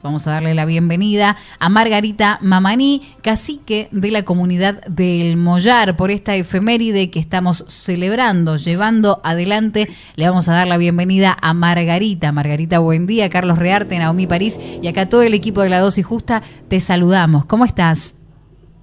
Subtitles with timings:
[0.00, 6.12] Vamos a darle la bienvenida a Margarita Mamaní, cacique de la comunidad del Mollar, por
[6.12, 9.88] esta efeméride que estamos celebrando, llevando adelante.
[10.14, 12.30] Le vamos a dar la bienvenida a Margarita.
[12.30, 13.28] Margarita, buen día.
[13.28, 17.44] Carlos Rearte, Naomi París y acá todo el equipo de La Dosis Justa, te saludamos.
[17.46, 18.14] ¿Cómo estás?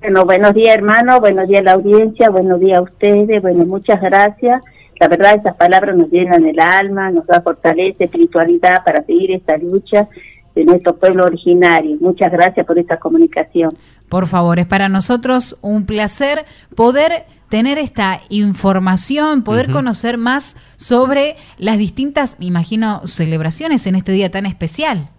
[0.01, 1.21] Bueno, buenos días, hermano.
[1.21, 2.29] Buenos días la audiencia.
[2.29, 3.41] Buenos días a ustedes.
[3.41, 4.61] Bueno, muchas gracias.
[4.99, 9.55] La verdad, esas palabras nos llenan el alma, nos da fortaleza, espiritualidad para seguir esta
[9.55, 10.09] lucha
[10.55, 11.97] de nuestro pueblo originario.
[11.99, 13.73] Muchas gracias por esta comunicación.
[14.09, 21.35] Por favor, es para nosotros un placer poder tener esta información, poder conocer más sobre
[21.57, 25.09] las distintas, me imagino, celebraciones en este día tan especial.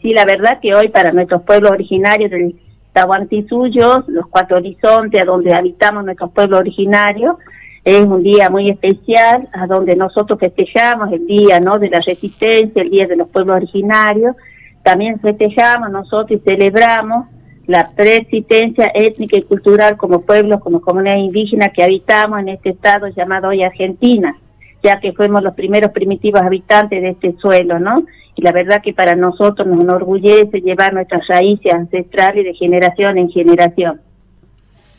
[0.00, 2.56] Sí, la verdad que hoy para nuestros pueblos originarios del
[2.92, 7.36] Tahuantisuyos, los cuatro horizontes, a donde habitamos nuestros pueblos originarios,
[7.84, 11.78] es un día muy especial a donde nosotros festejamos el día ¿no?
[11.78, 14.36] de la resistencia, el día de los pueblos originarios.
[14.84, 17.26] También festejamos nosotros y celebramos
[17.66, 23.08] la persistencia étnica y cultural como pueblos, como comunidad indígena que habitamos en este estado
[23.08, 24.36] llamado hoy Argentina,
[24.82, 28.04] ya que fuimos los primeros primitivos habitantes de este suelo, ¿no?
[28.34, 33.30] Y la verdad que para nosotros nos enorgullece llevar nuestras raíces ancestrales de generación en
[33.30, 34.00] generación.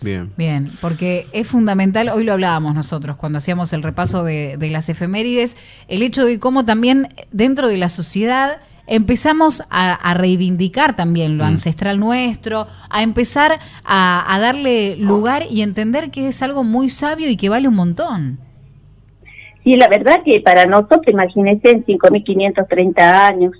[0.03, 0.31] Bien.
[0.37, 5.55] Bien, porque es fundamental, hoy lo hablábamos nosotros cuando hacíamos el repaso de, las efemérides,
[5.87, 11.47] el hecho de cómo también dentro de la sociedad empezamos a, reivindicar también lo mm.
[11.47, 17.37] ancestral nuestro, a empezar a, darle lugar y entender que es algo muy sabio y
[17.37, 18.39] que vale un montón.
[19.63, 23.53] Sí, la verdad que para nosotros, imagínense, en 5.530 años,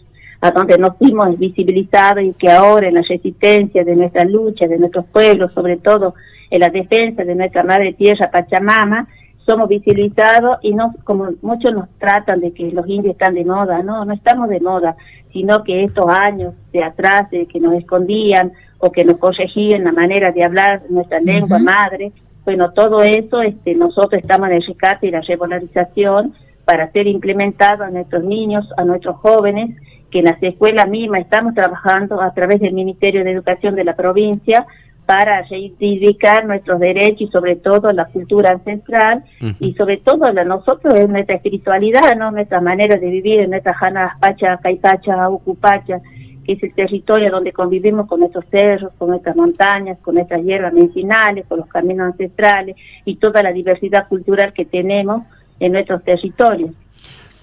[0.43, 4.77] a donde nos fuimos visibilizados y que ahora en la resistencia de nuestra lucha, de
[4.77, 6.15] nuestros pueblos, sobre todo
[6.49, 9.07] en la defensa de nuestra madre tierra Pachamama,
[9.45, 13.83] somos visibilizados y no como muchos nos tratan de que los indios están de moda,
[13.83, 14.97] no, no estamos de moda,
[15.31, 19.93] sino que estos años de atrás de que nos escondían o que nos corregían la
[19.93, 22.11] manera de hablar nuestra lengua madre,
[22.43, 26.33] bueno, todo eso este, nosotros estamos en el rescate y la regularización
[26.65, 29.75] para ser implementado a nuestros niños, a nuestros jóvenes,
[30.09, 33.95] que en las escuelas mismas estamos trabajando a través del Ministerio de Educación de la
[33.95, 34.65] provincia
[35.05, 39.23] para reivindicar nuestros derechos y sobre todo la cultura ancestral
[39.59, 43.73] y sobre todo la nosotros es nuestra espiritualidad, no nuestra manera de vivir en nuestra
[43.73, 45.99] Jana Pacha, Caipacha, Ucupacha,
[46.45, 50.73] que es el territorio donde convivimos con nuestros cerros, con nuestras montañas, con nuestras hierbas
[50.73, 55.23] medicinales, con los caminos ancestrales y toda la diversidad cultural que tenemos
[55.59, 56.71] en nuestros territorios.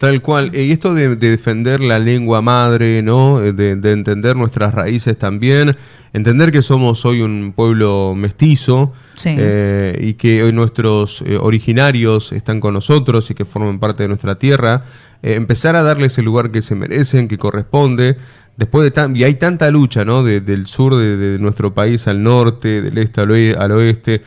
[0.00, 0.56] Tal cual.
[0.56, 3.43] Y esto de, defender la lengua madre, ¿no?
[3.43, 5.76] Eh, de, entender nuestras raíces también,
[6.15, 8.94] entender que somos hoy un pueblo mestizo
[9.26, 14.09] eh, y que hoy nuestros eh, originarios están con nosotros y que forman parte de
[14.09, 14.84] nuestra tierra,
[15.20, 18.16] empezar a darles el lugar que se merecen, que corresponde.
[18.56, 20.22] Después de tan, y hay tanta lucha, ¿no?
[20.22, 24.22] del sur de, nuestro país al norte, del este al oeste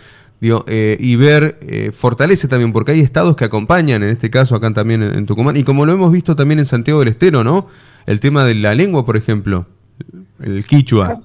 [0.68, 4.72] eh, y ver, eh, fortalece también, porque hay estados que acompañan, en este caso acá
[4.74, 7.68] también en, Tucumán, y como lo hemos visto también en Santiago del Estero, ¿no?
[8.06, 9.66] El tema de la lengua, por ejemplo,
[10.42, 11.22] el quichua.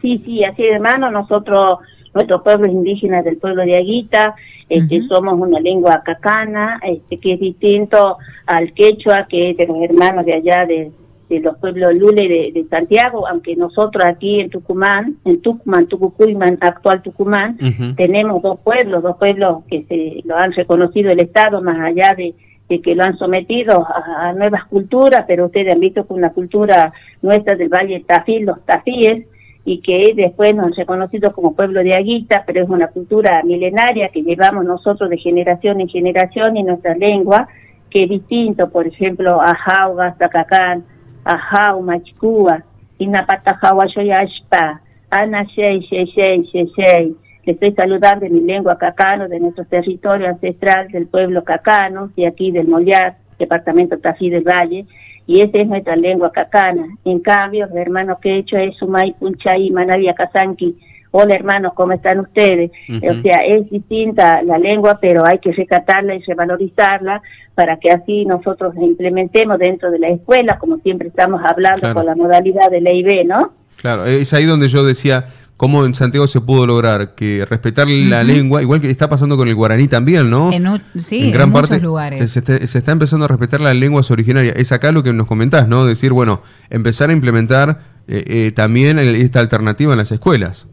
[0.00, 1.74] Sí, sí, así de hermano, nosotros,
[2.14, 4.34] nuestros pueblos indígenas del pueblo de Aguita,
[4.68, 9.76] este, somos una lengua cacana, este, que es distinto al quechua, que es de los
[9.82, 10.92] hermanos de allá de,
[11.30, 17.02] de los pueblos Lule de, Santiago, aunque nosotros aquí en Tucumán, en Tucumán, Tucucuyman, actual
[17.02, 17.56] Tucumán,
[17.96, 22.34] tenemos dos pueblos, dos pueblos que se lo han reconocido el Estado, más allá de,
[22.80, 26.92] que lo han sometido a, nuevas culturas, pero ustedes han visto que una cultura
[27.22, 29.26] nuestra del Valle Tafí, los tafíes,
[29.64, 34.08] y que después nos han reconocido como pueblo de Aguita, pero es una cultura milenaria
[34.08, 37.46] que llevamos nosotros de generación en generación y nuestra lengua,
[37.88, 40.84] que es distinto, por ejemplo, a Jauga, Zacacán,
[41.24, 42.62] ahau machkua,
[42.98, 49.40] inapata ashpa, ana shei, shei, shei, shei, Le estoy saludando en mi lengua cacano, de
[49.40, 54.84] nuestro territorio ancestral del pueblo cacano, y aquí del Mollar, departamento Tafí del Valle,
[55.26, 56.86] y esa es nuestra lengua cacana.
[57.04, 60.76] En cambio, el hermano hecho es Sumay Punchay Manavia Kazanki,
[61.10, 62.70] hola hermanos, ¿cómo están ustedes?
[62.88, 67.22] O sea, es distinta la lengua, pero hay que rescatarla y revalorizarla
[67.54, 72.14] para que así nosotros implementemos dentro de la escuela, como siempre estamos hablando con la
[72.14, 73.52] modalidad de ley B, ¿no?
[73.76, 75.26] Claro, es ahí donde yo decía
[75.60, 79.46] cómo en Santiago se pudo lograr que respetar la lengua, igual que está pasando con
[79.46, 80.50] el guaraní también, ¿no?
[80.52, 80.66] En,
[81.02, 82.30] sí, en, gran parte lugares.
[82.30, 84.54] Se, está, empezando a respetar las lenguas originarias.
[84.56, 85.84] Es acá lo que nos comentás, ¿no?
[85.84, 90.66] Decir, bueno, empezar a implementar eh, eh, también esta alternativa en las escuelas.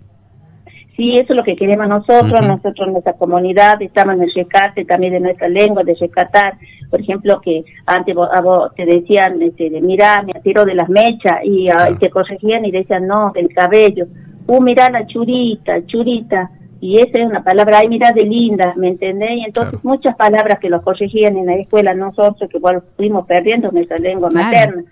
[0.98, 4.84] Sí, eso es lo que queremos nosotros, nosotros en nuestra comunidad estamos en el rescate
[4.84, 6.58] también de nuestra lengua, de rescatar,
[6.90, 11.70] por ejemplo, que antes vos, te decían, este, mira, me tiro de las mechas y,
[11.70, 14.08] ah, te corregían y decían, no, del cabello,
[14.48, 16.50] uh, mira la churita, churita,
[16.82, 19.38] y esa es una palabra, ay, mira de linda, ¿me entendés?
[19.38, 23.72] Y entonces muchas palabras que los corregían en la escuela nosotros, que igual fuimos perdiendo
[23.72, 24.84] nuestra lengua materna.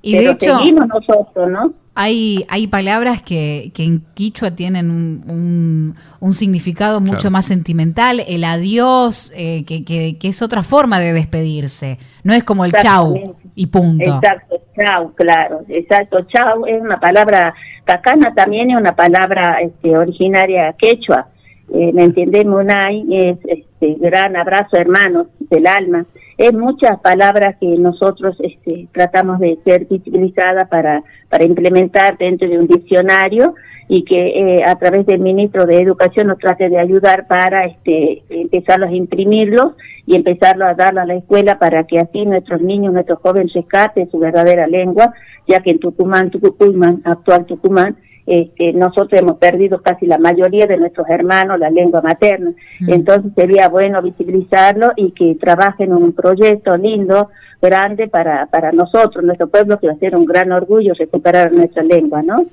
[0.00, 1.72] Y de hecho, seguimos nosotros, ¿no?
[1.94, 8.22] Hay, hay palabras que, que en quichua tienen un, un, significado mucho más sentimental.
[8.26, 11.98] El adiós, eh, que, que, es otra forma de despedirse.
[12.24, 14.08] No es como el chau y punto.
[14.08, 15.60] Exacto, chau, claro.
[15.68, 17.54] Exacto, chau es una palabra,
[17.84, 21.28] cacana también es una palabra este, originaria quechua.
[21.74, 22.46] Eh, ¿Me entiendes?
[22.46, 26.06] Munay es este, gran abrazo, hermanos, del alma
[26.38, 32.58] es muchas palabras que nosotros este, tratamos de ser visibilizadas para, para implementar dentro de
[32.58, 33.54] un diccionario
[33.88, 38.22] y que eh, a través del ministro de Educación nos trate de ayudar para este,
[38.30, 39.74] empezarlos a imprimirlos
[40.06, 44.10] y empezarlos a darlos a la escuela para que así nuestros niños, nuestros jóvenes rescaten
[44.10, 45.12] su verdadera lengua,
[45.46, 47.96] ya que en Tucumán, Tucumán, actual Tucumán,
[48.26, 52.52] este, nosotros hemos perdido casi la mayoría de nuestros hermanos la lengua materna.
[52.80, 52.90] Mm.
[52.90, 57.30] Entonces sería bueno visibilizarlo y que trabajen en un proyecto lindo,
[57.60, 61.82] grande para, para nosotros, nuestro pueblo, que va a ser un gran orgullo recuperar nuestra
[61.82, 62.46] lengua, ¿no?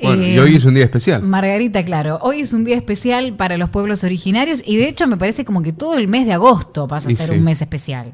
[0.00, 1.22] Bueno, y hoy es un día especial.
[1.22, 5.16] Margarita, claro, hoy es un día especial para los pueblos originarios y de hecho me
[5.16, 8.12] parece como que todo el mes de agosto pasa a ser un mes especial.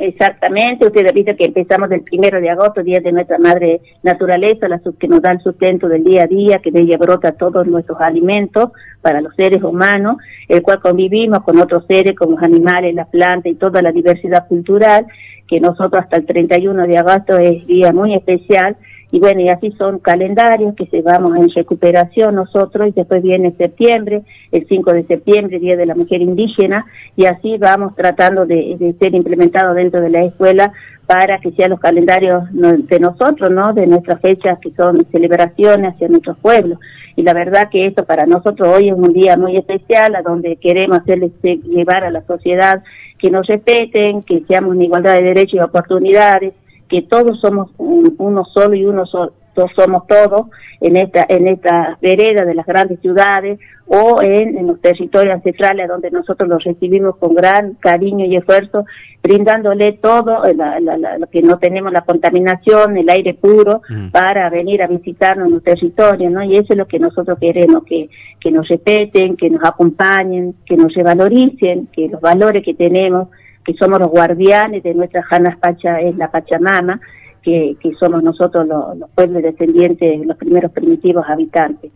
[0.00, 4.68] Exactamente, usted ha visto que empezamos el primero de agosto, día de nuestra madre naturaleza,
[4.68, 7.66] la que nos da el sustento del día a día, que de ella brota todos
[7.66, 8.70] nuestros alimentos
[9.02, 10.18] para los seres humanos,
[10.48, 14.46] el cual convivimos con otros seres como los animales, las plantas y toda la diversidad
[14.46, 15.04] cultural,
[15.48, 18.76] que nosotros hasta el 31 de agosto es día muy especial
[19.10, 23.54] y bueno, y así son calendarios que se vamos en recuperación nosotros y después viene
[23.56, 24.22] septiembre,
[24.52, 26.84] el 5 de septiembre, Día de la Mujer Indígena,
[27.16, 30.72] y así vamos tratando de, ser implementados dentro de la escuela
[31.06, 33.72] para que sean los calendarios de nosotros, ¿no?
[33.72, 36.78] De nuestras fechas que son celebraciones hacia nuestros pueblos.
[37.16, 40.56] Y la verdad que esto para nosotros hoy es un día muy especial, a donde
[40.56, 42.82] queremos hacerles llevar a la sociedad
[43.18, 46.52] que nos respeten, que seamos en igualdad de derechos y oportunidades,
[46.88, 49.32] que todos somos uno solo y uno solo
[49.74, 50.46] somos todos
[50.80, 56.10] en esta en esta vereda de las grandes ciudades o en, los territorios ancestrales donde
[56.10, 58.84] nosotros los recibimos con gran cariño y esfuerzo
[59.22, 64.10] brindándole todo lo que no tenemos la contaminación el aire puro mm.
[64.10, 67.84] para venir a visitarnos en los territorios no y eso es lo que nosotros queremos
[67.84, 68.08] que
[68.38, 73.28] que nos respeten que nos acompañen que nos revaloricen que los valores que tenemos
[73.64, 77.00] que somos los guardianes de nuestra Janas Pacha, es la Pachamama,
[77.42, 81.90] que, somos nosotros los, pueblos descendientes, los primeros primitivos habitantes.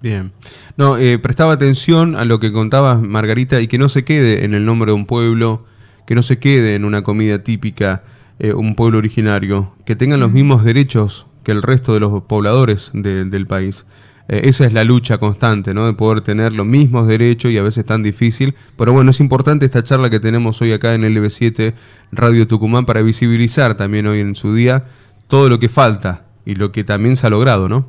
[0.00, 0.32] Bien.
[0.76, 4.54] No, eh, prestaba atención a lo que contabas, Margarita, y que no se quede en
[4.54, 5.64] el nombre de un pueblo,
[6.06, 8.02] que no se quede en una comida típica,
[8.38, 12.90] eh, un pueblo originario, que tengan los mismos derechos que el resto de los pobladores
[12.92, 13.86] del país.
[14.28, 15.86] Eh, esa es la lucha constante, ¿no?
[15.86, 18.54] De poder tener los mismos derechos y a veces tan difícil.
[18.76, 21.74] Pero bueno, es importante esta charla que tenemos hoy acá en LB7
[22.12, 24.84] Radio Tucumán para visibilizar también hoy en su día
[25.28, 27.86] todo lo que falta y lo que también se ha logrado, ¿no?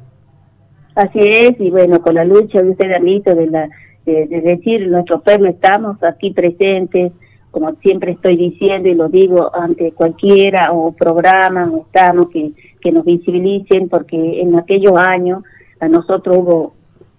[0.96, 3.70] Así es, y bueno, con la lucha de usted, Arlito, de, la,
[4.04, 7.12] de, decir, nuestro pueblo estamos aquí presentes,
[7.52, 12.52] como siempre estoy diciendo y lo digo ante cualquiera o programa, estamos que,
[12.82, 15.44] que nos visibilicen, porque en aquellos años
[15.80, 16.74] a nosotros hubo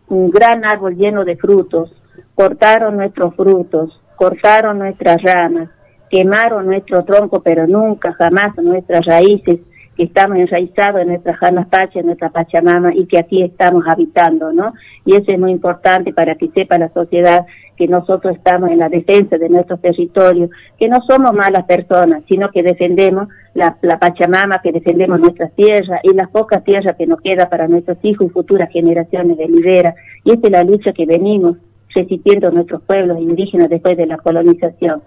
[0.08, 1.92] un gran árbol lleno de frutos,
[2.34, 5.70] cortaron nuestros frutos, cortaron nuestras ramas,
[6.10, 9.60] quemaron nuestro tronco, pero nunca, jamás nuestras raíces,
[9.96, 14.52] que estamos enraizados en nuestra Janas Pacha, en nuestra Pachamama y que aquí estamos habitando,
[14.52, 14.72] ¿no?
[15.04, 17.44] Y eso es muy importante para que sepa la sociedad
[17.78, 22.50] que nosotros estamos en la defensa de nuestro territorio, que no somos malas personas, sino
[22.50, 27.48] que defendemos la, Pachamama, que defendemos nuestras tierras y las pocas tierras que nos queda
[27.48, 29.94] para nuestros hijos y futuras generaciones de Libera.
[30.24, 31.56] Y esta es la lucha que venimos
[31.94, 35.02] resistiendo nuestros pueblos indígenas después de la colonización.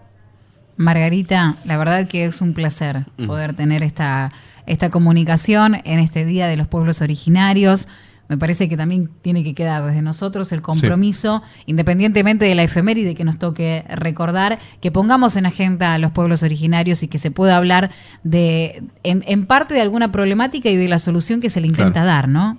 [0.77, 3.27] Margarita, la verdad que es un placer mm.
[3.27, 4.31] poder tener esta
[4.65, 7.87] esta comunicación en este Día de los Pueblos Originarios.
[8.31, 13.13] Me parece que también tiene que quedar desde nosotros el compromiso, independientemente de la efeméride
[13.13, 17.29] que nos toque recordar, que pongamos en agenda a los pueblos originarios y que se
[17.29, 17.91] pueda hablar
[18.23, 22.29] de, en, parte de alguna problemática y de la solución que se le intenta dar,
[22.29, 22.57] ¿no?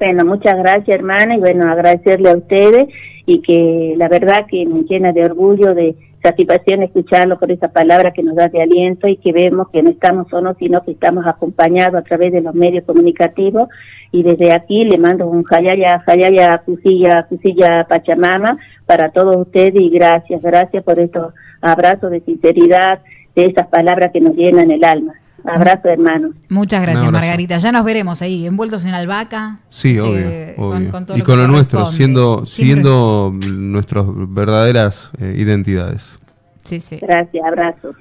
[0.00, 2.88] Bueno, muchas gracias, hermana, y bueno, agradecerle a ustedes
[3.26, 8.14] y que la verdad que me llena de orgullo de satisfacción escucharlo por esa palabra
[8.14, 11.26] que nos da de aliento y que vemos que no estamos solos, sino que estamos
[11.26, 13.68] acompañados a través de los medios comunicativos.
[14.10, 19.90] Y desde aquí le mando un jayaya, jayaya, cusilla, cusilla, pachamama para todos ustedes y
[19.90, 23.00] gracias, gracias por estos abrazos de sinceridad,
[23.36, 25.12] de esas palabras que nos llenan el alma.
[25.44, 26.30] Abrazo, hermano.
[26.48, 27.58] Muchas gracias, Margarita.
[27.58, 29.60] Ya nos veremos ahí, envueltos en albahaca.
[29.68, 30.92] Sí, eh, obvio.
[31.16, 36.16] y con lo nuestro, siendo, siendo nuestras verdaderas eh, identidades.
[36.64, 36.98] Sí, sí.
[37.00, 37.94] Gracias, abrazo.